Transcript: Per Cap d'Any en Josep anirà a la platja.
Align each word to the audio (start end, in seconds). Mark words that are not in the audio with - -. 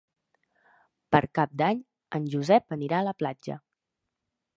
Per 1.15 1.19
Cap 1.39 1.53
d'Any 1.61 1.83
en 2.19 2.25
Josep 2.35 2.77
anirà 2.77 3.03
a 3.03 3.07
la 3.09 3.13
platja. 3.21 3.59